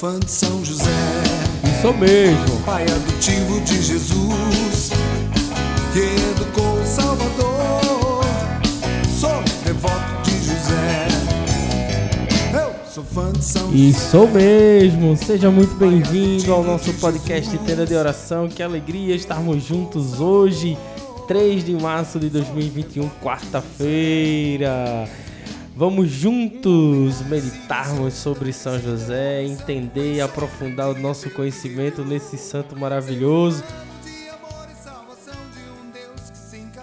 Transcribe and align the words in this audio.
fã 0.00 0.18
de 0.18 0.30
São 0.30 0.64
José, 0.64 0.84
Isso 1.62 1.92
mesmo. 1.92 2.60
pai 2.64 2.84
adotivo 2.84 3.60
de 3.60 3.82
Jesus, 3.82 4.92
que 5.92 5.98
educou 6.30 6.80
o 6.80 6.86
Salvador. 6.86 8.24
Sou 9.20 9.42
devoto 9.62 10.22
de 10.24 10.30
José, 10.38 11.06
eu 12.54 12.74
sou 12.90 13.04
fã 13.04 13.30
de 13.30 13.44
São 13.44 13.70
José. 13.70 13.76
Isso 13.76 14.26
mesmo. 14.28 15.14
Seja 15.18 15.50
muito 15.50 15.74
bem-vindo 15.74 16.50
ao 16.50 16.64
nosso 16.64 16.94
podcast 16.94 17.58
Tenda 17.58 17.84
de 17.84 17.94
Oração. 17.94 18.48
Que 18.48 18.62
alegria 18.62 19.14
estarmos 19.14 19.62
juntos 19.62 20.18
hoje, 20.18 20.78
3 21.28 21.62
de 21.62 21.74
março 21.74 22.18
de 22.18 22.30
2021, 22.30 23.06
quarta-feira. 23.22 25.06
Vamos 25.80 26.10
juntos 26.10 27.22
meditarmos 27.22 28.12
sobre 28.12 28.52
São 28.52 28.78
José, 28.78 29.42
entender 29.44 30.16
e 30.16 30.20
aprofundar 30.20 30.90
o 30.90 30.98
nosso 30.98 31.30
conhecimento 31.30 32.04
nesse 32.04 32.36
santo 32.36 32.78
maravilhoso 32.78 33.64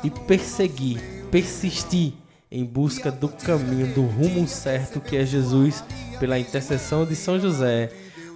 e 0.04 0.10
perseguir, 0.10 1.00
persistir 1.30 2.14
em 2.50 2.66
busca 2.66 3.12
do 3.12 3.30
caminho, 3.30 3.94
do 3.94 4.02
rumo 4.02 4.48
certo 4.48 5.00
que 5.00 5.16
é 5.16 5.24
Jesus, 5.24 5.84
pela 6.20 6.40
intercessão 6.40 7.06
de 7.06 7.16
São 7.16 7.40
José. 7.40 7.92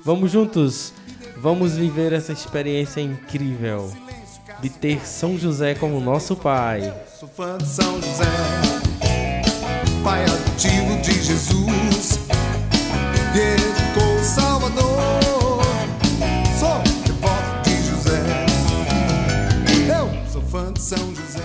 Vamos 0.06 0.30
juntos, 0.30 0.94
vamos 1.38 1.76
viver 1.76 2.14
essa 2.14 2.34
experiência 2.34 3.02
incrível 3.02 3.92
de 4.62 4.70
ter 4.70 5.08
São 5.08 5.40
José 5.40 5.74
como 5.74 6.00
nosso 6.00 6.36
Pai. 6.36 6.94
Sou 7.20 7.28
fã 7.28 7.58
de 7.58 7.68
São 7.68 7.96
José, 7.96 8.71
pai 10.04 10.24
adotivo 10.24 11.00
de 11.02 11.12
Jesus, 11.12 12.20
que 13.34 13.40
educou 13.40 14.16
o 14.16 14.24
Salvador. 14.24 15.62
Sou 16.60 16.82
de 17.64 17.76
José, 17.88 18.20
eu 19.88 20.30
sou 20.30 20.42
fã 20.42 20.74
de 20.74 20.82
São 20.82 20.98
José. 20.98 21.42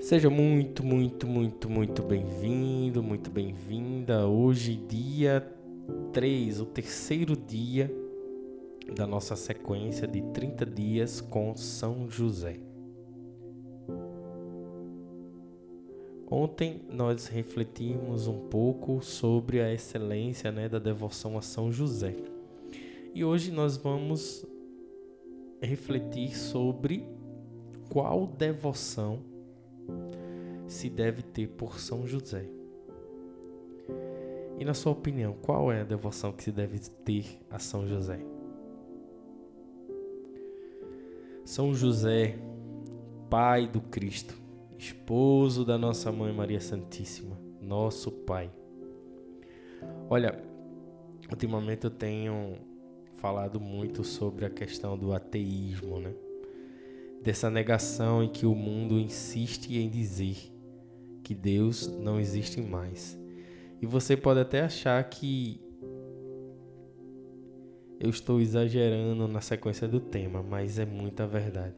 Seja 0.00 0.30
muito, 0.30 0.84
muito, 0.84 1.26
muito, 1.26 1.68
muito 1.68 2.02
bem-vindo, 2.02 3.02
muito 3.02 3.30
bem-vinda. 3.30 4.26
Hoje, 4.26 4.76
dia 4.76 5.44
3, 6.12 6.60
o 6.60 6.66
terceiro 6.66 7.36
dia 7.36 8.01
da 8.94 9.06
nossa 9.06 9.36
sequência 9.36 10.06
de 10.06 10.22
30 10.32 10.66
dias 10.66 11.20
com 11.20 11.56
São 11.56 12.08
José. 12.08 12.58
Ontem 16.34 16.80
nós 16.90 17.26
refletimos 17.26 18.26
um 18.26 18.48
pouco 18.48 19.02
sobre 19.02 19.60
a 19.60 19.72
excelência 19.72 20.50
né, 20.50 20.66
da 20.68 20.78
devoção 20.78 21.36
a 21.36 21.42
São 21.42 21.70
José. 21.70 22.16
E 23.14 23.22
hoje 23.22 23.52
nós 23.52 23.76
vamos 23.76 24.46
refletir 25.60 26.34
sobre 26.34 27.06
qual 27.90 28.26
devoção 28.26 29.20
se 30.66 30.88
deve 30.88 31.22
ter 31.22 31.48
por 31.48 31.78
São 31.78 32.06
José. 32.06 32.48
E 34.58 34.64
na 34.64 34.72
sua 34.72 34.92
opinião, 34.92 35.34
qual 35.42 35.70
é 35.70 35.82
a 35.82 35.84
devoção 35.84 36.32
que 36.32 36.42
se 36.42 36.50
deve 36.50 36.78
ter 36.78 37.26
a 37.50 37.58
São 37.58 37.86
José? 37.86 38.31
São 41.52 41.74
José, 41.74 42.38
pai 43.28 43.66
do 43.66 43.78
Cristo, 43.78 44.34
esposo 44.78 45.66
da 45.66 45.76
nossa 45.76 46.10
mãe 46.10 46.32
Maria 46.32 46.62
Santíssima, 46.62 47.38
nosso 47.60 48.10
pai. 48.10 48.50
Olha, 50.08 50.42
ultimamente 51.30 51.84
eu 51.84 51.90
tenho 51.90 52.56
falado 53.16 53.60
muito 53.60 54.02
sobre 54.02 54.46
a 54.46 54.48
questão 54.48 54.96
do 54.96 55.12
ateísmo, 55.12 56.00
né? 56.00 56.14
Dessa 57.22 57.50
negação 57.50 58.24
em 58.24 58.30
que 58.30 58.46
o 58.46 58.54
mundo 58.54 58.98
insiste 58.98 59.76
em 59.76 59.90
dizer 59.90 60.38
que 61.22 61.34
Deus 61.34 61.86
não 61.86 62.18
existe 62.18 62.62
mais. 62.62 63.20
E 63.78 63.84
você 63.84 64.16
pode 64.16 64.40
até 64.40 64.62
achar 64.62 65.04
que 65.04 65.60
eu 68.02 68.10
estou 68.10 68.40
exagerando 68.40 69.28
na 69.28 69.40
sequência 69.40 69.86
do 69.86 70.00
tema, 70.00 70.42
mas 70.42 70.76
é 70.76 70.84
muita 70.84 71.24
verdade. 71.24 71.76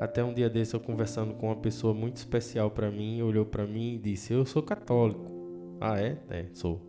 Até 0.00 0.24
um 0.24 0.32
dia 0.32 0.48
desse 0.48 0.72
eu 0.72 0.80
conversando 0.80 1.34
com 1.34 1.48
uma 1.48 1.56
pessoa 1.56 1.92
muito 1.92 2.16
especial 2.16 2.70
para 2.70 2.90
mim, 2.90 3.20
olhou 3.20 3.44
para 3.44 3.66
mim 3.66 3.96
e 3.96 3.98
disse: 3.98 4.32
"Eu 4.32 4.46
sou 4.46 4.62
católico". 4.62 5.30
Ah, 5.78 6.00
é? 6.00 6.16
É, 6.30 6.46
sou. 6.54 6.80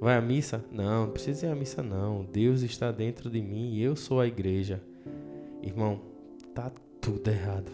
Vai 0.00 0.16
à 0.16 0.20
missa? 0.20 0.64
Não, 0.70 1.06
não 1.06 1.12
precisa 1.12 1.46
ir 1.46 1.50
à 1.50 1.54
missa 1.56 1.82
não. 1.82 2.24
Deus 2.24 2.62
está 2.62 2.92
dentro 2.92 3.28
de 3.28 3.42
mim 3.42 3.74
e 3.74 3.82
eu 3.82 3.96
sou 3.96 4.20
a 4.20 4.26
igreja. 4.28 4.80
Irmão, 5.64 6.00
tá 6.54 6.70
tudo 7.00 7.28
errado. 7.28 7.72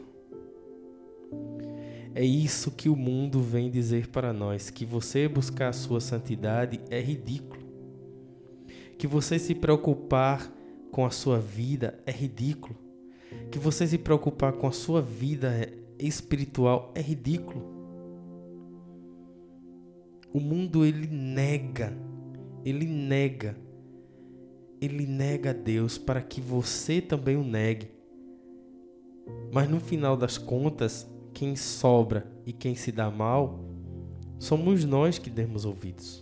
É 2.15 2.25
isso 2.25 2.71
que 2.71 2.89
o 2.89 2.97
mundo 2.97 3.43
vem 3.43 3.71
dizer 3.71 4.09
para 4.09 4.33
nós: 4.33 4.71
que 4.71 4.87
você 4.87 5.29
buscar 5.29 5.69
a 5.69 5.73
sua 5.75 6.01
santidade 6.01 6.81
é 6.89 7.01
ridículo. 7.01 7.62
Que 9.03 9.09
você 9.09 9.37
se 9.37 9.53
preocupar 9.53 10.49
com 10.93 11.05
a 11.05 11.11
sua 11.11 11.41
vida 11.41 12.01
é 12.07 12.13
ridículo. 12.13 12.79
Que 13.51 13.59
você 13.59 13.85
se 13.85 13.99
preocupar 13.99 14.53
com 14.53 14.69
a 14.69 14.71
sua 14.71 15.03
vida 15.03 15.69
espiritual 15.99 16.93
é 16.95 17.01
ridículo. 17.01 17.65
O 20.33 20.39
mundo 20.39 20.85
ele 20.85 21.09
nega, 21.09 21.93
ele 22.65 22.87
nega, 22.87 23.57
ele 24.81 25.05
nega 25.05 25.51
a 25.51 25.53
Deus 25.53 25.99
para 25.99 26.23
que 26.23 26.41
você 26.41 27.01
também 27.01 27.35
o 27.37 27.43
negue. 27.43 27.91
Mas 29.53 29.69
no 29.69 29.81
final 29.81 30.17
das 30.17 30.39
contas, 30.39 31.11
quem 31.35 31.57
sobra 31.57 32.25
e 32.47 32.53
quem 32.53 32.77
se 32.77 32.93
dá 32.93 33.11
mal 33.11 33.65
somos 34.39 34.85
nós 34.85 35.19
que 35.19 35.29
demos 35.29 35.65
ouvidos. 35.65 36.22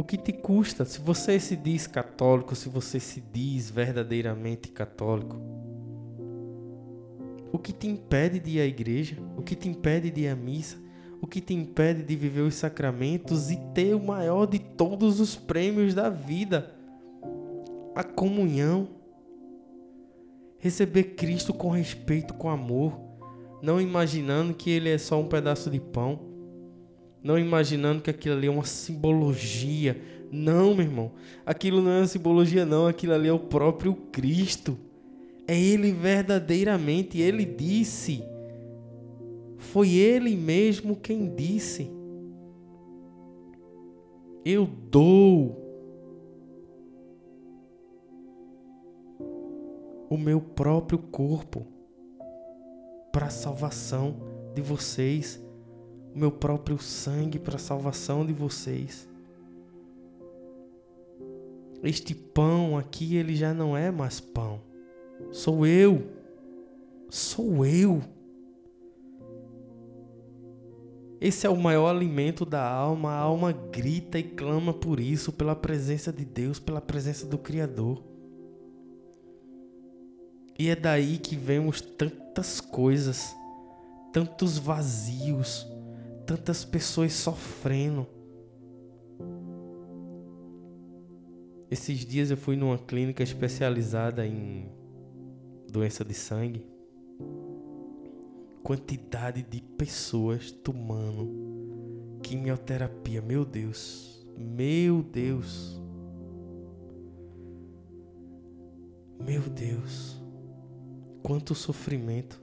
O 0.00 0.02
que 0.02 0.16
te 0.16 0.32
custa 0.32 0.86
se 0.86 0.98
você 0.98 1.38
se 1.38 1.54
diz 1.54 1.86
católico, 1.86 2.56
se 2.56 2.70
você 2.70 2.98
se 2.98 3.20
diz 3.20 3.68
verdadeiramente 3.68 4.70
católico? 4.70 5.36
O 7.52 7.58
que 7.58 7.70
te 7.70 7.86
impede 7.86 8.40
de 8.40 8.52
ir 8.52 8.60
à 8.62 8.64
igreja? 8.64 9.18
O 9.36 9.42
que 9.42 9.54
te 9.54 9.68
impede 9.68 10.10
de 10.10 10.22
ir 10.22 10.28
à 10.28 10.34
missa? 10.34 10.78
O 11.20 11.26
que 11.26 11.38
te 11.42 11.52
impede 11.52 12.02
de 12.02 12.16
viver 12.16 12.40
os 12.40 12.54
sacramentos 12.54 13.50
e 13.50 13.58
ter 13.74 13.94
o 13.94 14.02
maior 14.02 14.46
de 14.46 14.58
todos 14.58 15.20
os 15.20 15.36
prêmios 15.36 15.92
da 15.92 16.08
vida? 16.08 16.74
A 17.94 18.02
comunhão. 18.02 18.88
Receber 20.56 21.14
Cristo 21.14 21.52
com 21.52 21.68
respeito, 21.68 22.32
com 22.32 22.48
amor, 22.48 22.98
não 23.60 23.78
imaginando 23.78 24.54
que 24.54 24.70
ele 24.70 24.88
é 24.88 24.96
só 24.96 25.20
um 25.20 25.28
pedaço 25.28 25.70
de 25.70 25.78
pão, 25.78 26.29
não 27.22 27.38
imaginando 27.38 28.02
que 28.02 28.10
aquilo 28.10 28.36
ali 28.36 28.46
é 28.46 28.50
uma 28.50 28.64
simbologia. 28.64 30.00
Não, 30.30 30.74
meu 30.74 30.84
irmão, 30.84 31.12
aquilo 31.44 31.82
não 31.82 31.90
é 31.90 31.98
uma 31.98 32.06
simbologia, 32.06 32.64
não, 32.64 32.86
aquilo 32.86 33.14
ali 33.14 33.28
é 33.28 33.32
o 33.32 33.38
próprio 33.38 33.94
Cristo. 33.94 34.78
É 35.46 35.58
ele 35.58 35.92
verdadeiramente, 35.92 37.18
ele 37.18 37.44
disse. 37.44 38.22
Foi 39.58 39.90
ele 39.90 40.36
mesmo 40.36 40.96
quem 40.96 41.34
disse: 41.34 41.90
Eu 44.44 44.66
dou 44.66 45.60
o 50.08 50.16
meu 50.16 50.40
próprio 50.40 50.98
corpo 50.98 51.66
para 53.12 53.26
a 53.26 53.30
salvação 53.30 54.16
de 54.54 54.60
vocês, 54.60 55.42
o 56.14 56.18
meu 56.18 56.30
próprio 56.30 56.78
sangue 56.78 57.38
para 57.38 57.56
a 57.56 57.58
salvação 57.58 58.24
de 58.24 58.32
vocês. 58.32 59.08
Este 61.82 62.14
pão 62.14 62.76
aqui, 62.76 63.16
ele 63.16 63.34
já 63.34 63.54
não 63.54 63.76
é 63.76 63.90
mais 63.90 64.20
pão. 64.20 64.60
Sou 65.30 65.66
eu. 65.66 66.10
Sou 67.08 67.64
eu. 67.64 68.02
Esse 71.20 71.46
é 71.46 71.50
o 71.50 71.56
maior 71.56 71.88
alimento 71.88 72.44
da 72.44 72.66
alma. 72.66 73.12
A 73.12 73.18
alma 73.18 73.52
grita 73.52 74.18
e 74.18 74.22
clama 74.22 74.72
por 74.72 75.00
isso, 75.00 75.32
pela 75.32 75.56
presença 75.56 76.12
de 76.12 76.24
Deus, 76.24 76.58
pela 76.58 76.80
presença 76.80 77.26
do 77.26 77.38
Criador. 77.38 78.02
E 80.58 80.68
é 80.68 80.76
daí 80.76 81.16
que 81.16 81.36
vemos 81.36 81.80
tantas 81.80 82.60
coisas, 82.60 83.34
tantos 84.12 84.58
vazios, 84.58 85.66
tantas 86.30 86.64
pessoas 86.64 87.12
sofrendo. 87.12 88.06
Esses 91.68 92.06
dias 92.06 92.30
eu 92.30 92.36
fui 92.36 92.54
numa 92.54 92.78
clínica 92.78 93.20
especializada 93.20 94.24
em 94.24 94.70
doença 95.68 96.04
de 96.04 96.14
sangue, 96.14 96.64
quantidade 98.62 99.42
de 99.42 99.60
pessoas 99.60 100.52
tomando 100.52 102.20
quimioterapia, 102.22 103.20
meu 103.20 103.44
Deus, 103.44 104.24
meu 104.38 105.02
Deus, 105.02 105.82
meu 109.18 109.42
Deus, 109.42 110.16
quanto 111.24 111.56
sofrimento. 111.56 112.40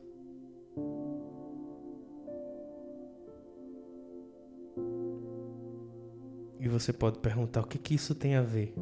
E 6.68 6.70
você 6.70 6.92
pode 6.92 7.20
perguntar 7.20 7.62
o 7.62 7.66
que, 7.66 7.78
que 7.78 7.96
isso 7.96 8.14
tem 8.14 8.36
a 8.36 8.42
ver? 8.42 8.74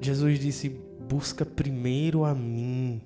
Jesus 0.00 0.38
disse: 0.38 0.68
Busca 0.68 1.44
primeiro 1.44 2.24
a 2.24 2.32
mim, 2.32 3.02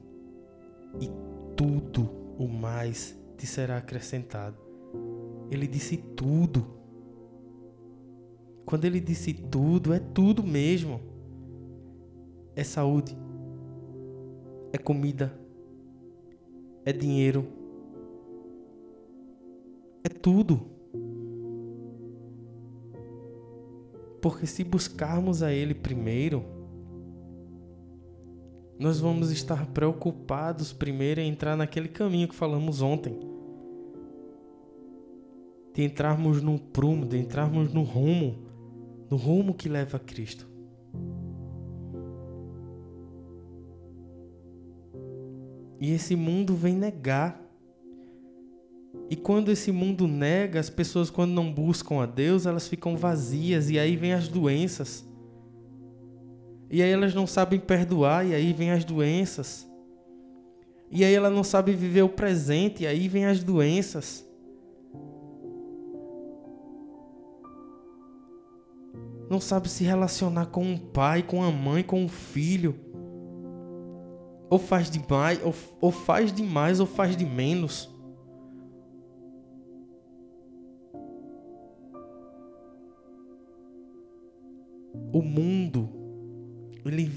e 1.00 1.08
tudo 1.56 2.10
o 2.38 2.46
mais 2.46 3.18
te 3.38 3.46
será 3.46 3.78
acrescentado. 3.78 4.58
Ele 5.50 5.66
disse 5.66 5.96
tudo. 5.96 6.66
Quando 8.66 8.84
ele 8.84 9.00
disse 9.00 9.32
tudo, 9.32 9.94
é 9.94 9.98
tudo 9.98 10.44
mesmo. 10.44 11.00
É 12.54 12.62
saúde, 12.62 13.16
é 14.70 14.76
comida, 14.76 15.34
é 16.84 16.92
dinheiro, 16.92 17.48
é 20.04 20.10
tudo. 20.10 20.73
Porque 24.24 24.46
se 24.46 24.64
buscarmos 24.64 25.42
a 25.42 25.52
Ele 25.52 25.74
primeiro, 25.74 26.42
nós 28.78 28.98
vamos 28.98 29.30
estar 29.30 29.66
preocupados 29.66 30.72
primeiro 30.72 31.20
em 31.20 31.28
entrar 31.28 31.54
naquele 31.58 31.88
caminho 31.88 32.26
que 32.26 32.34
falamos 32.34 32.80
ontem. 32.80 33.20
De 35.74 35.82
entrarmos 35.82 36.40
no 36.40 36.58
prumo, 36.58 37.04
de 37.04 37.18
entrarmos 37.18 37.70
no 37.74 37.82
rumo, 37.82 38.46
no 39.10 39.18
rumo 39.18 39.52
que 39.52 39.68
leva 39.68 39.98
a 39.98 40.00
Cristo. 40.00 40.48
E 45.78 45.92
esse 45.92 46.16
mundo 46.16 46.54
vem 46.54 46.74
negar. 46.74 47.43
E 49.10 49.16
quando 49.16 49.50
esse 49.50 49.70
mundo 49.70 50.08
nega, 50.08 50.58
as 50.58 50.70
pessoas 50.70 51.10
quando 51.10 51.32
não 51.32 51.52
buscam 51.52 52.02
a 52.02 52.06
Deus, 52.06 52.46
elas 52.46 52.66
ficam 52.66 52.96
vazias 52.96 53.68
e 53.68 53.78
aí 53.78 53.96
vem 53.96 54.12
as 54.12 54.28
doenças. 54.28 55.06
E 56.70 56.82
aí 56.82 56.90
elas 56.90 57.14
não 57.14 57.24
sabem 57.26 57.60
perdoar, 57.60 58.26
e 58.26 58.34
aí 58.34 58.52
vem 58.52 58.72
as 58.72 58.84
doenças. 58.84 59.64
E 60.90 61.04
aí 61.04 61.14
ela 61.14 61.30
não 61.30 61.44
sabe 61.44 61.72
viver 61.72 62.02
o 62.02 62.08
presente, 62.08 62.82
e 62.82 62.86
aí 62.86 63.06
vem 63.06 63.26
as 63.26 63.44
doenças. 63.44 64.26
Não 69.30 69.40
sabe 69.40 69.68
se 69.68 69.84
relacionar 69.84 70.46
com 70.46 70.64
um 70.64 70.76
pai, 70.76 71.22
com 71.22 71.44
a 71.44 71.50
mãe, 71.50 71.82
com 71.82 72.02
um 72.02 72.08
filho. 72.08 72.74
Ou 74.50 74.58
faz 74.58 74.90
demais, 74.90 75.40
ou, 75.44 75.54
ou 75.80 75.92
faz 75.92 76.32
demais, 76.32 76.80
ou 76.80 76.86
faz 76.86 77.16
de 77.16 77.24
menos. 77.24 77.93
O 85.12 85.22
mundo 85.22 85.88
ele 86.84 87.10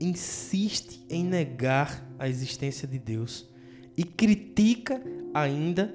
insiste 0.00 1.04
em 1.08 1.24
negar 1.24 2.06
a 2.18 2.28
existência 2.28 2.86
de 2.86 2.98
Deus 2.98 3.48
e 3.96 4.04
critica 4.04 5.02
ainda 5.32 5.94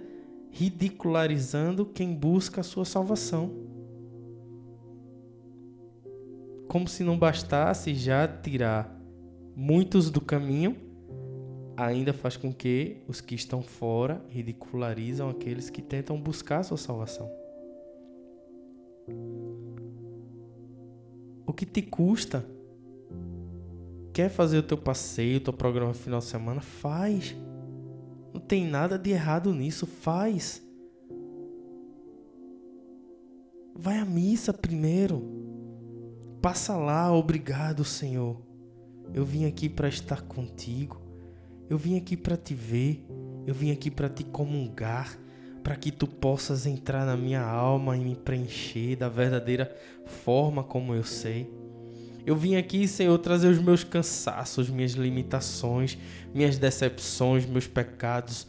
ridicularizando 0.51 1.85
quem 1.85 2.13
busca 2.13 2.61
a 2.61 2.63
sua 2.63 2.85
salvação. 2.85 3.51
Como 6.67 6.87
se 6.87 7.03
não 7.03 7.17
bastasse 7.17 7.93
já 7.93 8.27
tirar 8.27 8.95
muitos 9.55 10.09
do 10.09 10.21
caminho, 10.21 10.75
ainda 11.75 12.13
faz 12.13 12.35
com 12.35 12.53
que 12.53 12.97
os 13.07 13.21
que 13.21 13.35
estão 13.35 13.61
fora 13.61 14.23
ridicularizam 14.29 15.29
aqueles 15.29 15.69
que 15.69 15.81
tentam 15.81 16.19
buscar 16.19 16.59
a 16.59 16.63
sua 16.63 16.77
salvação. 16.77 17.38
O 21.49 21.53
que 21.53 21.65
te 21.65 21.81
custa 21.81 22.45
quer 24.13 24.29
fazer 24.29 24.59
o 24.59 24.63
teu 24.63 24.77
passeio, 24.77 25.37
o 25.37 25.39
teu 25.39 25.51
programa 25.51 25.95
final 25.95 26.19
de 26.19 26.25
semana, 26.25 26.61
faz. 26.61 27.35
Não 28.31 28.39
tem 28.39 28.67
nada 28.67 28.99
de 28.99 29.09
errado 29.09 29.51
nisso, 29.51 29.87
faz. 29.87 30.63
Vai 33.73 33.97
à 33.97 34.05
missa 34.05 34.53
primeiro. 34.53 35.27
Passa 36.39 36.77
lá, 36.77 37.11
obrigado, 37.11 37.83
Senhor. 37.83 38.39
Eu 39.11 39.25
vim 39.25 39.45
aqui 39.45 39.67
para 39.67 39.89
estar 39.89 40.21
contigo. 40.21 41.01
Eu 41.67 41.79
vim 41.79 41.97
aqui 41.97 42.15
para 42.15 42.37
te 42.37 42.53
ver. 42.53 43.03
Eu 43.47 43.55
vim 43.55 43.71
aqui 43.71 43.89
para 43.89 44.07
te 44.07 44.23
comungar, 44.23 45.17
para 45.63 45.75
que 45.75 45.91
tu 45.91 46.07
possas 46.07 46.65
entrar 46.65 47.05
na 47.05 47.15
minha 47.15 47.41
alma 47.41 47.95
e 47.95 47.99
me 47.99 48.15
preencher 48.15 48.95
da 48.95 49.09
verdadeira 49.09 49.75
forma 50.23 50.63
como 50.63 50.93
eu 50.93 51.03
sei. 51.03 51.49
Eu 52.25 52.35
vim 52.35 52.55
aqui, 52.55 52.87
Senhor, 52.87 53.17
trazer 53.17 53.47
os 53.47 53.59
meus 53.59 53.83
cansaços, 53.83 54.69
minhas 54.69 54.91
limitações, 54.91 55.97
minhas 56.33 56.57
decepções, 56.57 57.45
meus 57.45 57.65
pecados, 57.65 58.47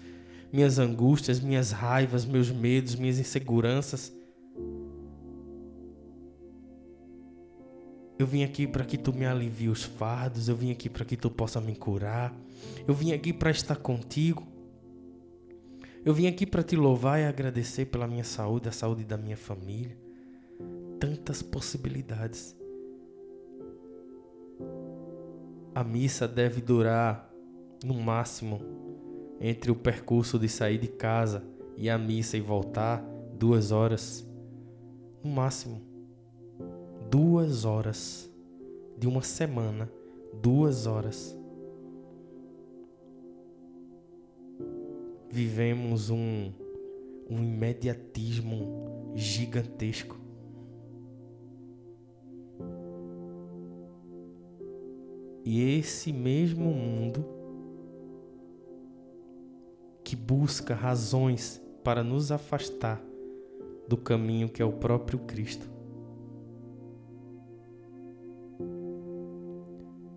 minhas 0.52 0.78
angústias, 0.78 1.40
minhas 1.40 1.70
raivas, 1.70 2.24
meus 2.24 2.50
medos, 2.50 2.94
minhas 2.94 3.18
inseguranças. 3.18 4.12
Eu 8.18 8.26
vim 8.26 8.44
aqui 8.44 8.66
para 8.66 8.84
que 8.84 8.98
tu 8.98 9.14
me 9.14 9.24
alivie 9.24 9.70
os 9.70 9.82
fardos, 9.82 10.48
eu 10.48 10.54
vim 10.54 10.70
aqui 10.70 10.90
para 10.90 11.06
que 11.06 11.16
tu 11.16 11.30
possa 11.30 11.58
me 11.58 11.74
curar. 11.74 12.34
Eu 12.86 12.92
vim 12.92 13.12
aqui 13.12 13.32
para 13.32 13.50
estar 13.50 13.76
contigo. 13.76 14.46
Eu 16.02 16.14
vim 16.14 16.26
aqui 16.26 16.46
para 16.46 16.62
te 16.62 16.76
louvar 16.76 17.20
e 17.20 17.24
agradecer 17.24 17.86
pela 17.86 18.06
minha 18.06 18.24
saúde, 18.24 18.68
a 18.68 18.72
saúde 18.72 19.04
da 19.04 19.18
minha 19.18 19.36
família. 19.36 19.98
Tantas 20.98 21.42
possibilidades. 21.42 22.56
A 25.74 25.84
missa 25.84 26.26
deve 26.26 26.62
durar, 26.62 27.30
no 27.84 27.94
máximo, 27.94 28.60
entre 29.40 29.70
o 29.70 29.76
percurso 29.76 30.38
de 30.38 30.48
sair 30.48 30.78
de 30.78 30.88
casa 30.88 31.44
e 31.76 31.90
a 31.90 31.98
missa 31.98 32.36
e 32.36 32.40
voltar, 32.40 33.04
duas 33.38 33.70
horas. 33.70 34.26
No 35.22 35.30
máximo. 35.30 35.82
Duas 37.10 37.66
horas. 37.66 38.30
De 38.98 39.06
uma 39.06 39.22
semana. 39.22 39.90
Duas 40.42 40.86
horas. 40.86 41.39
Vivemos 45.30 46.10
um, 46.10 46.52
um 47.28 47.42
imediatismo 47.42 49.12
gigantesco. 49.14 50.18
E 55.44 55.78
esse 55.78 56.12
mesmo 56.12 56.70
mundo 56.70 57.24
que 60.04 60.14
busca 60.14 60.74
razões 60.74 61.60
para 61.82 62.02
nos 62.02 62.30
afastar 62.30 63.00
do 63.88 63.96
caminho 63.96 64.48
que 64.48 64.60
é 64.60 64.64
o 64.64 64.72
próprio 64.72 65.18
Cristo. 65.20 65.68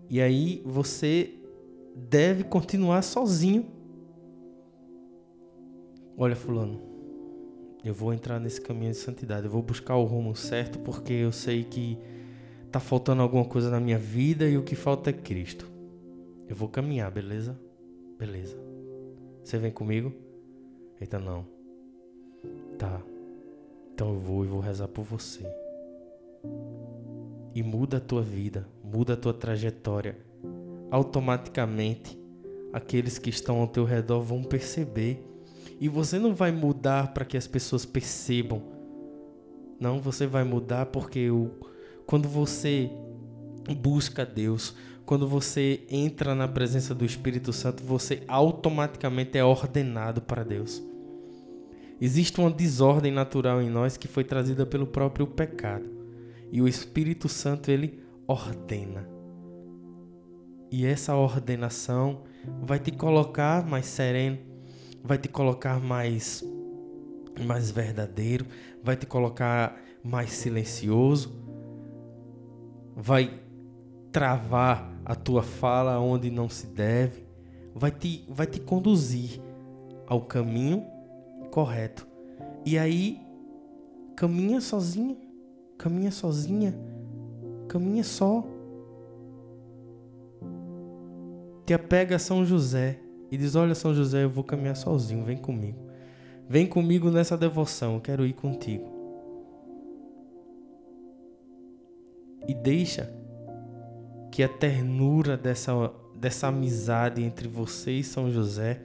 E 0.08 0.20
aí 0.20 0.62
você 0.64 1.34
deve 1.94 2.44
continuar 2.44 3.02
sozinho. 3.02 3.66
Olha, 6.16 6.36
Fulano, 6.36 6.80
eu 7.84 7.92
vou 7.92 8.12
entrar 8.12 8.38
nesse 8.38 8.60
caminho 8.60 8.92
de 8.92 8.98
santidade, 8.98 9.46
eu 9.46 9.50
vou 9.50 9.62
buscar 9.62 9.96
o 9.96 10.04
rumo 10.04 10.34
certo 10.34 10.78
porque 10.78 11.12
eu 11.12 11.32
sei 11.32 11.64
que 11.64 11.98
tá 12.70 12.80
faltando 12.80 13.22
alguma 13.22 13.44
coisa 13.44 13.70
na 13.70 13.78
minha 13.80 13.98
vida 13.98 14.48
e 14.48 14.56
o 14.56 14.62
que 14.62 14.74
falta 14.74 15.10
é 15.10 15.12
Cristo. 15.12 15.70
Eu 16.48 16.56
vou 16.56 16.68
caminhar, 16.68 17.10
beleza? 17.10 17.58
Beleza. 18.18 18.56
Você 19.42 19.58
vem 19.58 19.70
comigo? 19.70 20.12
Eita, 21.00 21.18
não. 21.18 21.46
Tá. 22.78 23.02
Então 23.92 24.14
eu 24.14 24.18
vou 24.18 24.44
e 24.44 24.48
vou 24.48 24.60
rezar 24.60 24.88
por 24.88 25.04
você. 25.04 25.44
E 27.54 27.62
muda 27.62 27.98
a 27.98 28.00
tua 28.00 28.22
vida, 28.22 28.66
muda 28.82 29.14
a 29.14 29.16
tua 29.16 29.32
trajetória. 29.32 30.18
Automaticamente, 30.90 32.18
aqueles 32.72 33.18
que 33.18 33.30
estão 33.30 33.60
ao 33.60 33.68
teu 33.68 33.84
redor 33.84 34.20
vão 34.20 34.42
perceber. 34.42 35.33
E 35.84 35.88
você 35.90 36.18
não 36.18 36.32
vai 36.32 36.50
mudar 36.50 37.12
para 37.12 37.26
que 37.26 37.36
as 37.36 37.46
pessoas 37.46 37.84
percebam. 37.84 38.62
Não, 39.78 40.00
você 40.00 40.26
vai 40.26 40.42
mudar 40.42 40.86
porque 40.86 41.30
o 41.30 41.50
quando 42.06 42.26
você 42.26 42.90
busca 43.78 44.24
Deus, 44.24 44.74
quando 45.04 45.28
você 45.28 45.82
entra 45.90 46.34
na 46.34 46.48
presença 46.48 46.94
do 46.94 47.04
Espírito 47.04 47.52
Santo, 47.52 47.84
você 47.84 48.22
automaticamente 48.26 49.36
é 49.36 49.44
ordenado 49.44 50.22
para 50.22 50.42
Deus. 50.42 50.82
Existe 52.00 52.40
uma 52.40 52.50
desordem 52.50 53.12
natural 53.12 53.60
em 53.60 53.68
nós 53.68 53.98
que 53.98 54.08
foi 54.08 54.24
trazida 54.24 54.64
pelo 54.64 54.86
próprio 54.86 55.26
pecado. 55.26 55.84
E 56.50 56.62
o 56.62 56.66
Espírito 56.66 57.28
Santo 57.28 57.70
ele 57.70 58.02
ordena. 58.26 59.06
E 60.72 60.86
essa 60.86 61.14
ordenação 61.14 62.22
vai 62.62 62.78
te 62.78 62.90
colocar 62.90 63.66
mais 63.66 63.84
sereno, 63.84 64.53
vai 65.04 65.18
te 65.18 65.28
colocar 65.28 65.78
mais 65.78 66.42
mais 67.46 67.70
verdadeiro, 67.70 68.46
vai 68.82 68.96
te 68.96 69.06
colocar 69.06 69.76
mais 70.02 70.30
silencioso, 70.30 71.32
vai 72.96 73.40
travar 74.10 74.90
a 75.04 75.14
tua 75.14 75.42
fala 75.42 75.98
onde 75.98 76.30
não 76.30 76.48
se 76.48 76.66
deve, 76.68 77.26
vai 77.74 77.90
te, 77.90 78.24
vai 78.28 78.46
te 78.46 78.60
conduzir 78.60 79.40
ao 80.06 80.22
caminho 80.22 80.86
correto. 81.50 82.06
E 82.64 82.78
aí, 82.78 83.20
caminha 84.16 84.60
sozinho, 84.60 85.18
caminha 85.76 86.12
sozinha, 86.12 86.74
caminha 87.68 88.04
só. 88.04 88.44
Te 91.66 91.74
apega 91.74 92.16
a 92.16 92.18
São 92.18 92.44
José 92.44 93.03
e 93.34 93.36
diz: 93.36 93.54
Olha, 93.56 93.74
São 93.74 93.92
José, 93.92 94.24
eu 94.24 94.30
vou 94.30 94.44
caminhar 94.44 94.76
sozinho, 94.76 95.24
vem 95.24 95.36
comigo. 95.36 95.78
Vem 96.48 96.66
comigo 96.66 97.10
nessa 97.10 97.36
devoção, 97.36 97.94
eu 97.94 98.00
quero 98.00 98.24
ir 98.24 98.34
contigo. 98.34 98.92
E 102.46 102.54
deixa 102.54 103.12
que 104.30 104.42
a 104.42 104.48
ternura 104.48 105.36
dessa, 105.36 105.72
dessa 106.14 106.48
amizade 106.48 107.22
entre 107.22 107.48
você 107.48 107.92
e 107.92 108.04
São 108.04 108.30
José 108.30 108.82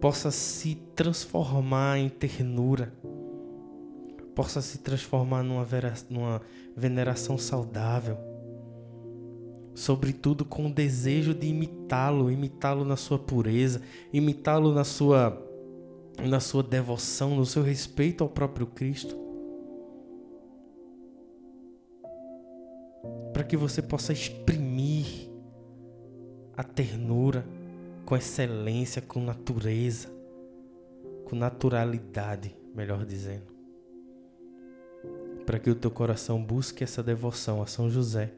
possa 0.00 0.30
se 0.30 0.74
transformar 0.96 1.98
em 1.98 2.08
ternura, 2.08 2.92
possa 4.34 4.60
se 4.60 4.78
transformar 4.78 5.42
numa, 5.42 5.64
vera, 5.64 5.94
numa 6.10 6.40
veneração 6.76 7.38
saudável, 7.38 8.33
sobretudo 9.74 10.44
com 10.44 10.66
o 10.66 10.72
desejo 10.72 11.34
de 11.34 11.46
imitá-lo, 11.46 12.30
imitá-lo 12.30 12.84
na 12.84 12.96
sua 12.96 13.18
pureza, 13.18 13.82
imitá-lo 14.12 14.72
na 14.72 14.84
sua 14.84 15.40
na 16.24 16.38
sua 16.38 16.62
devoção, 16.62 17.34
no 17.34 17.44
seu 17.44 17.62
respeito 17.62 18.22
ao 18.22 18.30
próprio 18.30 18.68
Cristo. 18.68 19.24
para 23.34 23.42
que 23.42 23.56
você 23.56 23.82
possa 23.82 24.12
exprimir 24.12 25.28
a 26.56 26.62
ternura 26.62 27.44
com 28.06 28.16
excelência, 28.16 29.02
com 29.02 29.20
natureza, 29.20 30.08
com 31.24 31.34
naturalidade, 31.34 32.56
melhor 32.72 33.04
dizendo. 33.04 33.52
Para 35.44 35.58
que 35.58 35.68
o 35.68 35.74
teu 35.74 35.90
coração 35.90 36.42
busque 36.42 36.84
essa 36.84 37.02
devoção 37.02 37.60
a 37.60 37.66
São 37.66 37.90
José. 37.90 38.32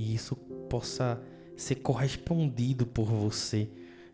E 0.00 0.14
isso 0.14 0.34
possa 0.70 1.22
ser 1.54 1.74
correspondido 1.74 2.86
por 2.86 3.04
você 3.04 3.68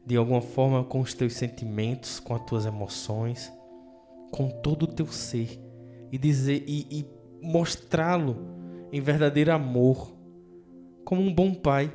de 0.05 0.17
alguma 0.17 0.41
forma 0.41 0.83
com 0.83 1.01
os 1.01 1.15
teus 1.15 1.35
sentimentos, 1.35 2.19
com 2.19 2.35
as 2.35 2.45
tuas 2.45 2.67
emoções, 2.67 3.53
com 4.33 4.49
todo 4.49 4.83
o 4.83 4.87
teu 4.89 5.07
ser 5.07 5.61
e 6.11 6.19
dizer 6.19 6.65
e, 6.67 6.89
e 6.91 7.07
mostrá-lo 7.41 8.37
em 8.91 9.01
verdadeiro 9.01 9.53
amor, 9.53 10.13
como 11.05 11.23
um 11.23 11.33
bom 11.33 11.55
pai, 11.55 11.93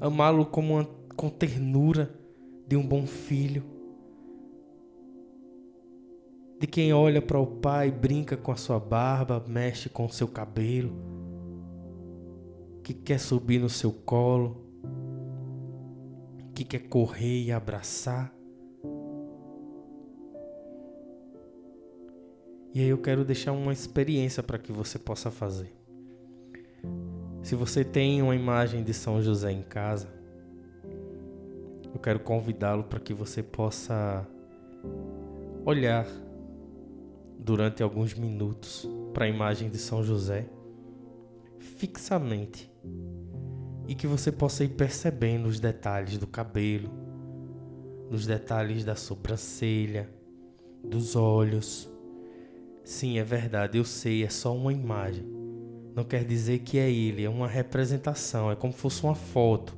amá-lo 0.00 0.44
como 0.44 0.74
uma, 0.74 0.84
com 1.16 1.30
ternura 1.30 2.12
de 2.66 2.76
um 2.76 2.84
bom 2.84 3.06
filho, 3.06 3.62
de 6.58 6.66
quem 6.66 6.92
olha 6.92 7.22
para 7.22 7.38
o 7.38 7.46
pai, 7.46 7.92
brinca 7.92 8.36
com 8.36 8.50
a 8.50 8.56
sua 8.56 8.80
barba, 8.80 9.44
mexe 9.46 9.88
com 9.88 10.06
o 10.06 10.12
seu 10.12 10.26
cabelo, 10.26 11.13
que 12.84 12.94
quer 12.94 13.18
subir 13.18 13.58
no 13.58 13.68
seu 13.68 13.90
colo 13.90 14.64
que 16.54 16.64
quer 16.64 16.88
correr 16.88 17.42
e 17.42 17.52
abraçar. 17.52 18.32
E 22.72 22.80
aí 22.80 22.88
eu 22.88 22.98
quero 22.98 23.24
deixar 23.24 23.52
uma 23.52 23.72
experiência 23.72 24.42
para 24.42 24.58
que 24.58 24.70
você 24.70 24.98
possa 24.98 25.30
fazer. 25.30 25.74
Se 27.42 27.54
você 27.54 27.84
tem 27.84 28.22
uma 28.22 28.34
imagem 28.34 28.82
de 28.84 28.94
São 28.94 29.20
José 29.20 29.50
em 29.50 29.62
casa, 29.62 30.08
eu 31.92 32.00
quero 32.00 32.20
convidá-lo 32.20 32.84
para 32.84 33.00
que 33.00 33.12
você 33.12 33.42
possa 33.42 34.26
olhar 35.64 36.06
durante 37.38 37.82
alguns 37.82 38.14
minutos 38.14 38.88
para 39.12 39.24
a 39.24 39.28
imagem 39.28 39.68
de 39.70 39.78
São 39.78 40.02
José 40.02 40.48
fixamente 41.58 42.73
e 43.86 43.94
que 43.94 44.06
você 44.06 44.32
possa 44.32 44.64
ir 44.64 44.70
percebendo 44.70 45.46
os 45.46 45.60
detalhes 45.60 46.18
do 46.18 46.26
cabelo, 46.26 46.90
nos 48.10 48.26
detalhes 48.26 48.84
da 48.84 48.94
sobrancelha, 48.94 50.08
dos 50.82 51.16
olhos. 51.16 51.90
Sim, 52.84 53.18
é 53.18 53.24
verdade, 53.24 53.78
eu 53.78 53.84
sei, 53.84 54.24
é 54.24 54.28
só 54.28 54.54
uma 54.54 54.72
imagem. 54.72 55.24
Não 55.94 56.04
quer 56.04 56.24
dizer 56.24 56.60
que 56.60 56.78
é 56.78 56.90
ele, 56.90 57.24
é 57.24 57.30
uma 57.30 57.46
representação, 57.46 58.50
é 58.50 58.56
como 58.56 58.72
se 58.72 58.78
fosse 58.78 59.04
uma 59.04 59.14
foto. 59.14 59.76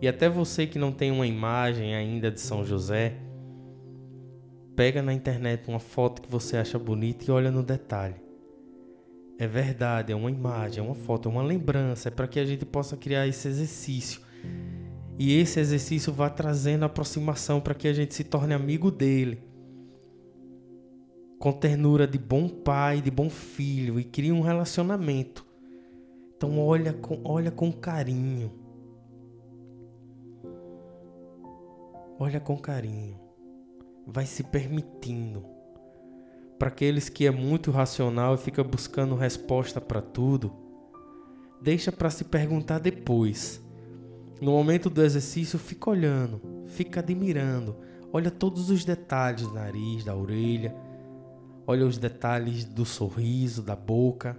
E 0.00 0.08
até 0.08 0.28
você 0.28 0.66
que 0.66 0.78
não 0.78 0.92
tem 0.92 1.10
uma 1.10 1.26
imagem 1.26 1.94
ainda 1.94 2.30
de 2.30 2.40
São 2.40 2.64
José, 2.64 3.14
pega 4.74 5.00
na 5.00 5.12
internet 5.12 5.68
uma 5.68 5.78
foto 5.78 6.20
que 6.20 6.30
você 6.30 6.56
acha 6.56 6.78
bonita 6.78 7.24
e 7.26 7.30
olha 7.30 7.50
no 7.50 7.62
detalhe. 7.62 8.23
É 9.36 9.46
verdade, 9.48 10.12
é 10.12 10.16
uma 10.16 10.30
imagem, 10.30 10.78
é 10.78 10.82
uma 10.82 10.94
foto, 10.94 11.28
é 11.28 11.32
uma 11.32 11.42
lembrança, 11.42 12.08
é 12.08 12.10
para 12.10 12.28
que 12.28 12.38
a 12.38 12.44
gente 12.44 12.64
possa 12.64 12.96
criar 12.96 13.26
esse 13.26 13.48
exercício. 13.48 14.20
E 15.18 15.38
esse 15.38 15.58
exercício 15.58 16.12
vá 16.12 16.30
trazendo 16.30 16.84
aproximação 16.84 17.60
para 17.60 17.74
que 17.74 17.88
a 17.88 17.92
gente 17.92 18.14
se 18.14 18.22
torne 18.22 18.54
amigo 18.54 18.90
dele. 18.90 19.42
Com 21.38 21.52
ternura 21.52 22.06
de 22.06 22.18
bom 22.18 22.48
pai, 22.48 23.00
de 23.00 23.10
bom 23.10 23.28
filho 23.28 23.98
e 23.98 24.04
crie 24.04 24.32
um 24.32 24.40
relacionamento. 24.40 25.44
Então 26.36 26.58
olha 26.58 26.92
com, 26.92 27.20
olha 27.24 27.50
com 27.50 27.72
carinho. 27.72 28.52
Olha 32.18 32.38
com 32.38 32.56
carinho. 32.56 33.20
Vai 34.06 34.26
se 34.26 34.44
permitindo 34.44 35.53
para 36.64 36.70
aqueles 36.70 37.10
que 37.10 37.26
é 37.26 37.30
muito 37.30 37.70
racional 37.70 38.36
e 38.36 38.38
fica 38.38 38.64
buscando 38.64 39.14
resposta 39.14 39.82
para 39.82 40.00
tudo, 40.00 40.50
deixa 41.60 41.92
para 41.92 42.08
se 42.08 42.24
perguntar 42.24 42.78
depois. 42.78 43.62
No 44.40 44.52
momento 44.52 44.88
do 44.88 45.02
exercício, 45.02 45.58
fica 45.58 45.90
olhando, 45.90 46.40
fica 46.68 47.00
admirando, 47.00 47.76
olha 48.10 48.30
todos 48.30 48.70
os 48.70 48.82
detalhes 48.82 49.42
do 49.42 49.52
nariz, 49.52 50.04
da 50.04 50.16
orelha, 50.16 50.74
olha 51.66 51.84
os 51.84 51.98
detalhes 51.98 52.64
do 52.64 52.86
sorriso, 52.86 53.62
da 53.62 53.76
boca. 53.76 54.34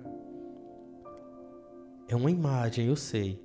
É 2.07 2.15
uma 2.15 2.31
imagem, 2.31 2.87
eu 2.87 2.95
sei, 2.95 3.39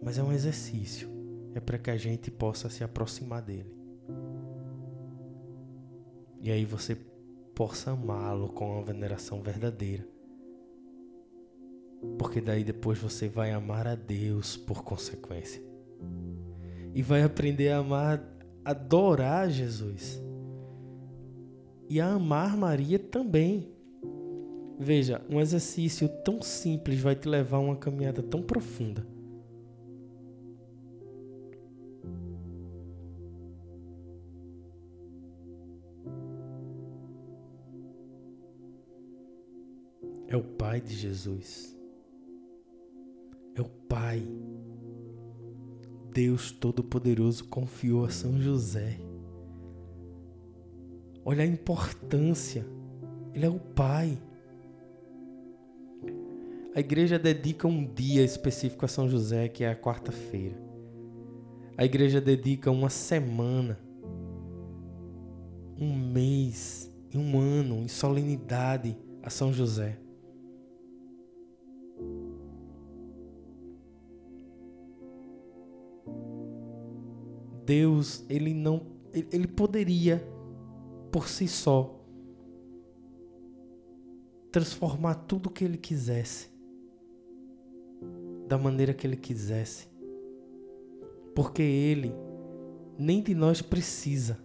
mas 0.00 0.16
é 0.16 0.22
um 0.22 0.30
exercício. 0.30 1.08
É 1.56 1.58
para 1.60 1.76
que 1.76 1.90
a 1.90 1.96
gente 1.96 2.30
possa 2.30 2.70
se 2.70 2.84
aproximar 2.84 3.42
dele. 3.42 3.74
E 6.40 6.52
aí 6.52 6.64
você 6.64 6.96
possa 7.54 7.90
amá-lo 7.90 8.48
com 8.48 8.76
uma 8.76 8.84
veneração 8.84 9.42
verdadeira. 9.42 10.06
Porque 12.18 12.40
daí 12.40 12.64
depois 12.64 12.98
você 12.98 13.28
vai 13.28 13.52
amar 13.52 13.86
a 13.86 13.94
Deus 13.94 14.56
por 14.56 14.82
consequência. 14.82 15.62
E 16.94 17.02
vai 17.02 17.22
aprender 17.22 17.70
a 17.70 17.78
amar, 17.78 18.22
adorar 18.64 19.48
Jesus. 19.50 20.20
E 21.88 22.00
a 22.00 22.12
amar 22.12 22.56
Maria 22.56 22.98
também. 22.98 23.70
Veja, 24.78 25.22
um 25.30 25.40
exercício 25.40 26.08
tão 26.24 26.42
simples 26.42 27.00
vai 27.00 27.14
te 27.14 27.28
levar 27.28 27.58
a 27.58 27.60
uma 27.60 27.76
caminhada 27.76 28.22
tão 28.22 28.42
profunda. 28.42 29.06
O 40.42 40.56
Pai 40.56 40.80
de 40.80 40.94
Jesus. 40.94 41.76
É 43.54 43.60
o 43.60 43.68
Pai. 43.88 44.22
Deus 46.12 46.52
Todo-Poderoso 46.52 47.44
confiou 47.44 48.04
a 48.04 48.10
São 48.10 48.38
José 48.38 48.98
Olha 51.24 51.44
a 51.44 51.46
importância. 51.46 52.66
Ele 53.32 53.46
é 53.46 53.48
o 53.48 53.58
Pai. 53.58 54.18
A 56.74 56.80
igreja 56.80 57.18
dedica 57.18 57.68
um 57.68 57.84
dia 57.84 58.24
específico 58.24 58.84
a 58.84 58.88
São 58.88 59.08
José, 59.08 59.48
que 59.48 59.62
é 59.62 59.70
a 59.70 59.76
quarta-feira. 59.76 60.56
A 61.76 61.84
igreja 61.84 62.20
dedica 62.20 62.70
uma 62.70 62.90
semana, 62.90 63.78
um 65.78 65.94
mês, 65.94 66.90
um 67.14 67.38
ano 67.38 67.82
em 67.82 67.88
solenidade 67.88 68.96
a 69.22 69.30
São 69.30 69.52
José. 69.52 69.98
Deus, 77.64 78.24
ele 78.28 78.52
não 78.54 78.92
ele 79.12 79.46
poderia 79.46 80.26
por 81.10 81.28
si 81.28 81.46
só 81.46 82.00
transformar 84.50 85.14
tudo 85.14 85.48
o 85.48 85.50
que 85.50 85.64
ele 85.64 85.76
quisesse 85.76 86.50
da 88.48 88.58
maneira 88.58 88.92
que 88.92 89.06
ele 89.06 89.16
quisesse. 89.16 89.88
Porque 91.34 91.62
ele 91.62 92.14
nem 92.98 93.22
de 93.22 93.34
nós 93.34 93.62
precisa. 93.62 94.38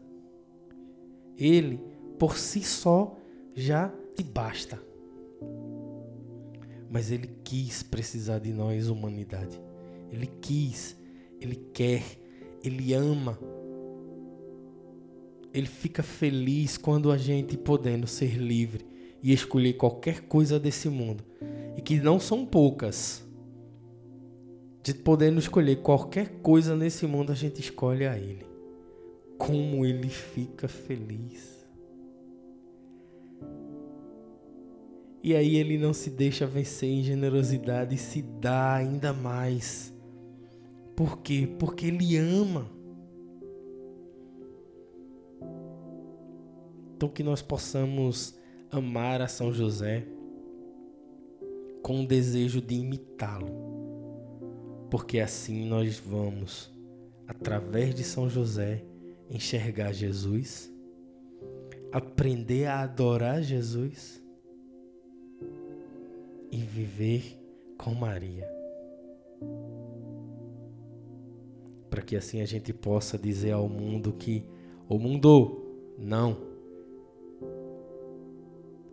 Ele 1.37 1.79
por 2.17 2.37
si 2.37 2.63
só 2.63 3.17
já 3.53 3.93
se 4.15 4.23
basta. 4.23 4.81
Mas 6.89 7.11
ele 7.11 7.27
quis 7.43 7.83
precisar 7.83 8.39
de 8.39 8.53
nós, 8.53 8.89
humanidade. 8.89 9.61
Ele 10.09 10.25
quis, 10.25 10.95
ele 11.39 11.55
quer, 11.73 12.01
ele 12.63 12.93
ama. 12.93 13.37
Ele 15.53 15.67
fica 15.67 16.03
feliz 16.03 16.77
quando 16.77 17.11
a 17.11 17.17
gente 17.17 17.57
podendo 17.57 18.05
ser 18.05 18.35
livre 18.35 18.85
e 19.23 19.33
escolher 19.33 19.73
qualquer 19.73 20.21
coisa 20.21 20.59
desse 20.59 20.89
mundo. 20.89 21.23
E 21.75 21.81
que 21.81 21.99
não 21.99 22.19
são 22.19 22.45
poucas. 22.45 23.25
De 24.83 24.93
podendo 24.93 25.39
escolher 25.39 25.77
qualquer 25.77 26.29
coisa 26.41 26.75
nesse 26.75 27.05
mundo, 27.05 27.31
a 27.31 27.35
gente 27.35 27.59
escolhe 27.59 28.05
a 28.05 28.17
Ele. 28.17 28.45
Como 29.37 29.85
Ele 29.85 30.09
fica 30.09 30.67
feliz. 30.67 31.57
E 35.23 35.35
aí 35.35 35.57
Ele 35.57 35.77
não 35.77 35.93
se 35.93 36.09
deixa 36.09 36.45
vencer 36.45 36.89
em 36.89 37.03
generosidade 37.03 37.95
e 37.95 37.97
se 37.97 38.21
dá 38.21 38.75
ainda 38.75 39.11
mais. 39.11 39.93
Por 40.97 41.19
quê? 41.19 41.47
Porque 41.59 41.85
Ele 41.85 42.17
ama. 42.17 42.67
Então 46.95 47.07
que 47.07 47.21
nós 47.21 47.39
possamos 47.39 48.35
amar 48.71 49.21
a 49.21 49.27
São 49.27 49.53
José 49.53 50.07
com 51.83 52.01
o 52.01 52.07
desejo 52.07 52.59
de 52.59 52.73
imitá-lo. 52.73 53.47
Porque 54.89 55.19
assim 55.19 55.67
nós 55.67 55.99
vamos, 55.99 56.75
através 57.27 57.93
de 57.93 58.03
São 58.03 58.27
José, 58.27 58.83
enxergar 59.29 59.93
Jesus, 59.93 60.73
aprender 61.91 62.65
a 62.65 62.79
adorar 62.79 63.43
Jesus 63.43 64.19
e 66.51 66.57
viver 66.57 67.39
com 67.77 67.93
Maria. 67.93 68.49
Para 71.97 72.05
que 72.05 72.15
assim 72.15 72.41
a 72.41 72.45
gente 72.45 72.71
possa 72.71 73.17
dizer 73.17 73.53
ao 73.53 73.67
mundo 73.67 74.13
que 74.13 74.43
o 74.87 74.99
mundo 74.99 75.65
não 75.97 76.37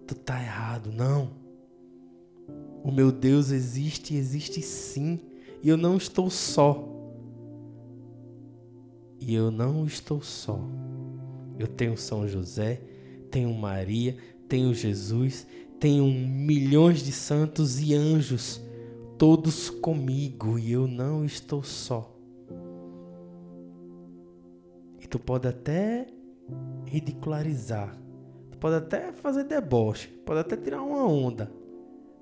tu 0.06 0.14
tá 0.14 0.40
errado, 0.42 0.90
não. 0.90 1.32
O 2.82 2.90
meu 2.90 3.12
Deus 3.12 3.50
existe, 3.50 4.14
existe 4.14 4.62
sim, 4.62 5.20
e 5.62 5.68
eu 5.68 5.76
não 5.76 5.98
estou 5.98 6.30
só. 6.30 6.88
E 9.20 9.34
eu 9.34 9.50
não 9.50 9.84
estou 9.84 10.22
só. 10.22 10.58
Eu 11.58 11.68
tenho 11.68 11.98
São 11.98 12.26
José, 12.26 12.80
tenho 13.30 13.52
Maria, 13.52 14.16
tenho 14.48 14.72
Jesus, 14.72 15.46
tenho 15.78 16.06
milhões 16.06 17.02
de 17.02 17.12
santos 17.12 17.78
e 17.78 17.94
anjos, 17.94 18.62
todos 19.18 19.68
comigo, 19.68 20.58
e 20.58 20.72
eu 20.72 20.86
não 20.86 21.22
estou 21.22 21.62
só. 21.62 22.13
E 25.04 25.06
tu 25.06 25.20
pode 25.20 25.46
até 25.46 26.08
ridicularizar 26.86 27.96
pode 28.64 28.76
até 28.76 29.12
fazer 29.12 29.44
deboche, 29.44 30.08
pode 30.24 30.40
até 30.40 30.56
tirar 30.56 30.80
uma 30.80 31.06
onda, 31.06 31.52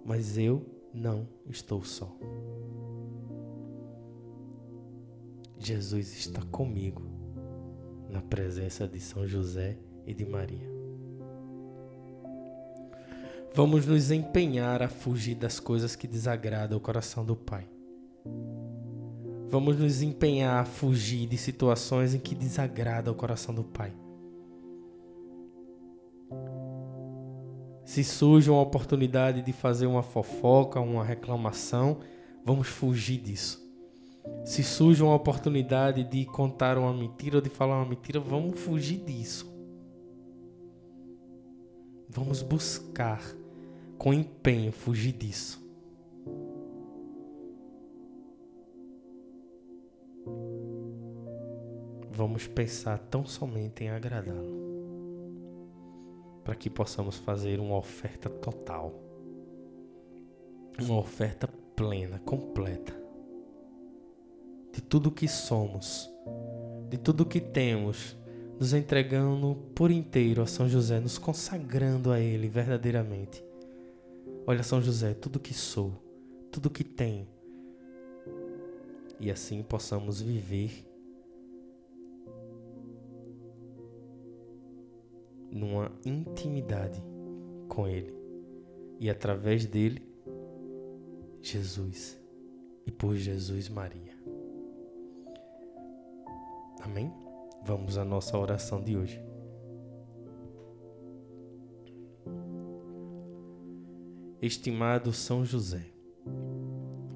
mas 0.05 0.37
eu 0.37 0.66
não 0.92 1.29
estou 1.49 1.85
só. 1.85 2.12
Jesus 5.57 6.18
está 6.18 6.42
comigo 6.47 7.05
na 8.11 8.21
presença 8.21 8.88
de 8.88 8.99
São 8.99 9.25
José 9.25 9.79
e 10.05 10.12
de 10.12 10.27
Maria. 10.27 10.68
Vamos 13.55 13.87
nos 13.87 14.11
empenhar 14.11 14.83
a 14.83 14.88
fugir 14.88 15.37
das 15.37 15.61
coisas 15.61 15.95
que 15.95 16.09
desagradam 16.09 16.77
o 16.77 16.81
coração 16.81 17.25
do 17.25 17.37
Pai. 17.37 17.68
Vamos 19.52 19.78
nos 19.78 20.00
empenhar 20.00 20.62
a 20.62 20.64
fugir 20.64 21.26
de 21.26 21.36
situações 21.36 22.14
em 22.14 22.18
que 22.18 22.34
desagrada 22.34 23.12
o 23.12 23.14
coração 23.14 23.54
do 23.54 23.62
Pai. 23.62 23.92
Se 27.84 28.02
surge 28.02 28.48
uma 28.48 28.62
oportunidade 28.62 29.42
de 29.42 29.52
fazer 29.52 29.84
uma 29.84 30.02
fofoca, 30.02 30.80
uma 30.80 31.04
reclamação, 31.04 31.98
vamos 32.42 32.66
fugir 32.66 33.18
disso. 33.18 33.62
Se 34.42 34.62
surge 34.62 35.02
uma 35.02 35.14
oportunidade 35.14 36.02
de 36.02 36.24
contar 36.24 36.78
uma 36.78 36.94
mentira 36.94 37.36
ou 37.36 37.42
de 37.42 37.50
falar 37.50 37.76
uma 37.76 37.90
mentira, 37.90 38.18
vamos 38.18 38.58
fugir 38.58 39.04
disso. 39.04 39.54
Vamos 42.08 42.40
buscar 42.40 43.20
com 43.98 44.14
empenho 44.14 44.72
fugir 44.72 45.12
disso. 45.12 45.62
Vamos 52.14 52.46
pensar 52.46 52.98
tão 52.98 53.25
somente 53.25 53.85
em 53.85 53.88
agradá-lo 53.88 54.61
para 56.44 56.55
que 56.55 56.68
possamos 56.68 57.16
fazer 57.16 57.59
uma 57.59 57.79
oferta 57.79 58.29
total, 58.29 58.92
uma 60.79 60.98
oferta 60.98 61.48
plena, 61.75 62.18
completa, 62.18 62.92
de 64.72 64.83
tudo 64.83 65.11
que 65.11 65.27
somos, 65.27 66.11
de 66.90 66.98
tudo 66.98 67.25
que 67.25 67.40
temos, 67.40 68.14
nos 68.59 68.75
entregando 68.75 69.57
por 69.75 69.90
inteiro 69.90 70.42
a 70.42 70.46
São 70.46 70.68
José, 70.68 71.01
nos 71.01 71.16
consagrando 71.16 72.12
a 72.12 72.20
Ele 72.20 72.46
verdadeiramente. 72.46 73.42
Olha, 74.46 74.62
São 74.62 74.83
José, 74.83 75.14
tudo 75.14 75.40
que 75.40 75.55
sou, 75.55 75.92
tudo 76.51 76.68
que 76.68 76.85
tenho, 76.85 77.27
e 79.18 79.31
assim 79.31 79.62
possamos 79.62 80.20
viver 80.20 80.91
numa 85.52 85.92
intimidade 86.04 87.02
com 87.68 87.86
Ele. 87.86 88.14
E 88.98 89.10
através 89.10 89.66
dele, 89.66 90.02
Jesus. 91.40 92.18
E 92.86 92.90
por 92.90 93.14
Jesus, 93.16 93.68
Maria. 93.68 94.16
Amém? 96.80 97.12
Vamos 97.64 97.98
à 97.98 98.04
nossa 98.04 98.36
oração 98.36 98.82
de 98.82 98.96
hoje. 98.96 99.22
Estimado 104.40 105.12
São 105.12 105.44
José, 105.44 105.86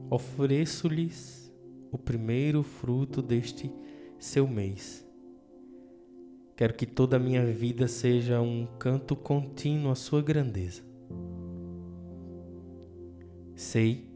ofereço-lhes 0.08 1.52
o 1.90 1.98
primeiro 1.98 2.62
fruto 2.62 3.20
deste 3.20 3.72
seu 4.16 4.46
mês 4.46 5.05
Quero 6.56 6.72
que 6.72 6.86
toda 6.86 7.16
a 7.16 7.20
minha 7.20 7.44
vida 7.44 7.86
seja 7.86 8.40
um 8.40 8.66
canto 8.78 9.14
contínuo 9.14 9.92
à 9.92 9.94
sua 9.94 10.22
grandeza. 10.22 10.82
Sei 13.54 14.10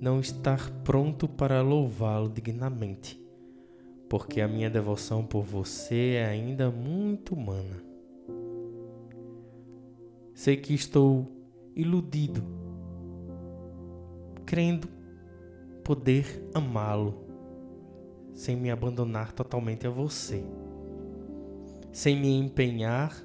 não 0.00 0.20
estar 0.20 0.70
pronto 0.84 1.26
para 1.26 1.62
louvá-lo 1.62 2.28
dignamente, 2.28 3.20
porque 4.08 4.40
a 4.40 4.46
minha 4.46 4.70
devoção 4.70 5.26
por 5.26 5.42
você 5.42 6.12
é 6.12 6.26
ainda 6.26 6.70
muito 6.70 7.34
humana. 7.34 7.82
Sei 10.32 10.56
que 10.56 10.74
estou 10.74 11.26
iludido, 11.74 12.44
crendo 14.46 14.86
poder 15.82 16.48
amá-lo 16.54 17.24
sem 18.32 18.54
me 18.54 18.70
abandonar 18.70 19.32
totalmente 19.32 19.88
a 19.88 19.90
você 19.90 20.44
sem 21.94 22.20
me 22.20 22.36
empenhar 22.36 23.24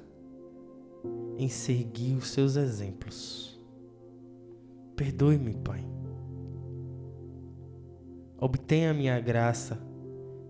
em 1.36 1.48
seguir 1.48 2.14
os 2.14 2.28
seus 2.28 2.54
exemplos. 2.54 3.60
Perdoe-me, 4.94 5.54
Pai. 5.54 5.84
Obtenha 8.38 8.92
a 8.92 8.94
minha 8.94 9.18
graça 9.18 9.76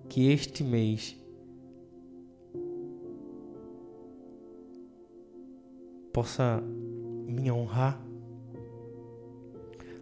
que 0.06 0.30
este 0.30 0.62
mês 0.62 1.18
possa 6.12 6.60
me 6.60 7.50
honrar, 7.50 8.04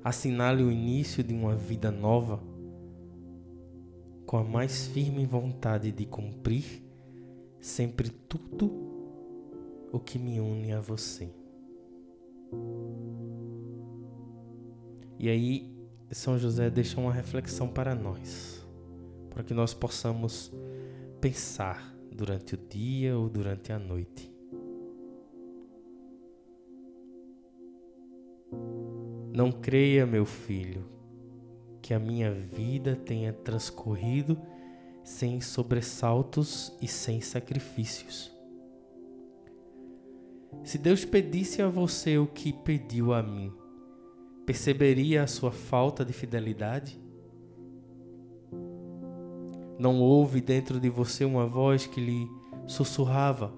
assinale 0.02 0.64
o 0.64 0.72
início 0.72 1.22
de 1.22 1.33
uma 1.33 1.54
vida 1.54 1.92
nova 1.92 2.42
com 4.26 4.38
a 4.38 4.42
mais 4.42 4.88
firme 4.88 5.24
vontade 5.24 5.92
de 5.92 6.04
cumprir 6.04 6.88
sempre 7.68 8.09
tudo 8.09 8.72
o 9.92 10.00
que 10.00 10.18
me 10.18 10.40
une 10.40 10.72
a 10.72 10.81
você. 10.81 11.31
E 15.18 15.28
aí, 15.28 15.70
São 16.11 16.38
José 16.38 16.70
deixa 16.70 16.98
uma 16.98 17.12
reflexão 17.12 17.68
para 17.68 17.94
nós, 17.94 18.66
para 19.31 19.44
que 19.44 19.52
nós 19.52 19.74
possamos 19.74 20.52
pensar 21.20 21.94
durante 22.11 22.54
o 22.54 22.59
dia 22.59 23.16
ou 23.18 23.28
durante 23.28 23.72
a 23.72 23.78
noite. 23.78 24.33
Não 29.35 29.52
creia, 29.52 30.07
meu 30.07 30.24
filho, 30.24 30.85
que 31.83 31.92
a 31.92 31.98
minha 31.98 32.33
vida 32.33 32.96
tenha 32.96 33.33
transcorrido 33.33 34.40
sem 35.09 35.40
sobressaltos 35.40 36.71
e 36.83 36.87
sem 36.87 37.23
sacrifícios. 37.23 38.31
Se 40.62 40.77
Deus 40.77 41.03
pedisse 41.03 41.62
a 41.62 41.68
você 41.68 42.18
o 42.18 42.27
que 42.27 42.53
pediu 42.53 43.14
a 43.14 43.23
mim, 43.23 43.51
perceberia 44.44 45.23
a 45.23 45.27
sua 45.27 45.51
falta 45.51 46.05
de 46.05 46.12
fidelidade? 46.12 47.01
Não 49.79 49.99
houve 49.99 50.42
dentro 50.42 50.79
de 50.79 50.90
você 50.90 51.25
uma 51.25 51.47
voz 51.47 51.87
que 51.87 52.03
lhe 52.03 52.29
sussurrava: 52.66 53.51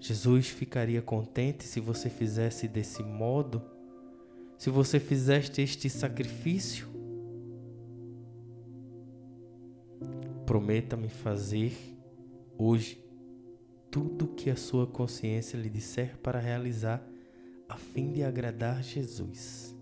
Jesus 0.00 0.48
ficaria 0.48 1.00
contente 1.00 1.62
se 1.62 1.78
você 1.78 2.10
fizesse 2.10 2.66
desse 2.66 3.04
modo? 3.04 3.62
Se 4.58 4.68
você 4.68 4.98
fizeste 4.98 5.62
este 5.62 5.88
sacrifício? 5.88 6.99
Prometa-me 10.50 11.08
fazer 11.08 11.72
hoje 12.58 13.00
tudo 13.88 14.26
que 14.26 14.50
a 14.50 14.56
sua 14.56 14.84
consciência 14.84 15.56
lhe 15.56 15.70
disser 15.70 16.18
para 16.18 16.40
realizar 16.40 17.00
a 17.68 17.76
fim 17.76 18.10
de 18.10 18.24
agradar 18.24 18.82
Jesus. 18.82 19.72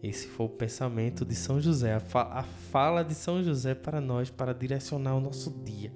Esse 0.00 0.28
foi 0.28 0.46
o 0.46 0.50
pensamento 0.50 1.24
de 1.24 1.34
São 1.34 1.60
José, 1.60 1.94
a, 1.94 1.98
fa 1.98 2.22
a 2.32 2.44
fala 2.44 3.02
de 3.02 3.12
São 3.12 3.42
José 3.42 3.74
para 3.74 4.00
nós, 4.00 4.30
para 4.30 4.54
direcionar 4.54 5.16
o 5.16 5.20
nosso 5.20 5.50
dia, 5.64 5.92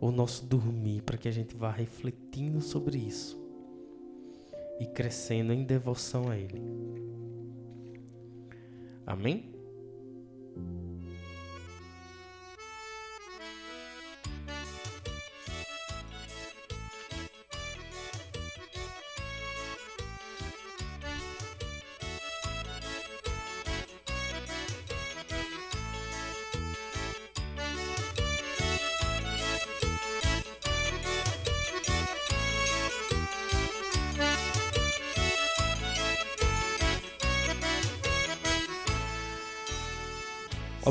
o 0.00 0.12
nosso 0.12 0.46
dormir, 0.46 1.02
para 1.02 1.18
que 1.18 1.26
a 1.26 1.32
gente 1.32 1.56
vá 1.56 1.72
refletindo 1.72 2.60
sobre 2.60 2.96
isso 2.96 3.36
e 4.78 4.86
crescendo 4.86 5.52
em 5.52 5.64
devoção 5.64 6.30
a 6.30 6.38
Ele. 6.38 6.62
Amém? 9.04 9.59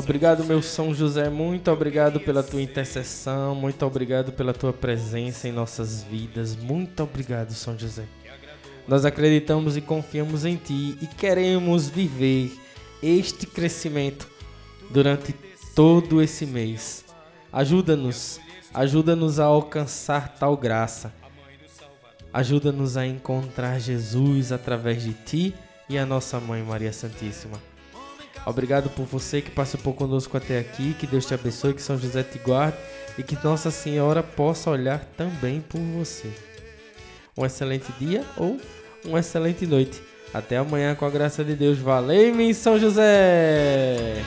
Obrigado, 0.00 0.44
meu 0.44 0.62
São 0.62 0.94
José, 0.94 1.28
muito 1.28 1.70
obrigado 1.70 2.18
pela 2.18 2.42
tua 2.42 2.62
intercessão, 2.62 3.54
muito 3.54 3.84
obrigado 3.84 4.32
pela 4.32 4.54
tua 4.54 4.72
presença 4.72 5.46
em 5.46 5.52
nossas 5.52 6.02
vidas. 6.02 6.56
Muito 6.56 7.02
obrigado, 7.02 7.52
São 7.52 7.78
José. 7.78 8.04
Nós 8.88 9.04
acreditamos 9.04 9.76
e 9.76 9.82
confiamos 9.82 10.46
em 10.46 10.56
ti 10.56 10.96
e 11.02 11.06
queremos 11.06 11.90
viver 11.90 12.50
este 13.02 13.46
crescimento 13.46 14.26
durante 14.90 15.34
todo 15.76 16.22
esse 16.22 16.46
mês. 16.46 17.04
Ajuda-nos, 17.52 18.40
ajuda-nos 18.72 19.38
a 19.38 19.44
alcançar 19.44 20.34
tal 20.38 20.56
graça. 20.56 21.12
Ajuda-nos 22.32 22.96
a 22.96 23.06
encontrar 23.06 23.78
Jesus 23.78 24.50
através 24.50 25.02
de 25.02 25.12
ti 25.12 25.54
e 25.90 25.98
a 25.98 26.06
nossa 26.06 26.40
mãe 26.40 26.62
Maria 26.62 26.92
Santíssima. 26.92 27.69
Obrigado 28.46 28.88
por 28.90 29.04
você 29.04 29.40
que 29.40 29.50
participou 29.50 29.92
conosco 29.92 30.36
até 30.36 30.58
aqui. 30.58 30.94
Que 30.94 31.06
Deus 31.06 31.26
te 31.26 31.34
abençoe, 31.34 31.74
que 31.74 31.82
São 31.82 31.98
José 31.98 32.22
te 32.22 32.38
guarde 32.38 32.76
e 33.18 33.22
que 33.22 33.36
Nossa 33.44 33.70
Senhora 33.70 34.22
possa 34.22 34.70
olhar 34.70 35.04
também 35.16 35.60
por 35.60 35.80
você. 35.80 36.30
Um 37.36 37.44
excelente 37.44 37.92
dia 37.98 38.24
ou 38.36 38.58
uma 39.04 39.20
excelente 39.20 39.66
noite. 39.66 40.02
Até 40.32 40.56
amanhã 40.56 40.94
com 40.94 41.04
a 41.04 41.10
graça 41.10 41.44
de 41.44 41.54
Deus. 41.54 41.78
Valeu, 41.78 42.54
São 42.54 42.78
José! 42.78 44.22